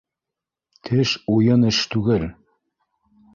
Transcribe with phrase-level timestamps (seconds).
[0.87, 2.25] Теш— уйын эш түгел.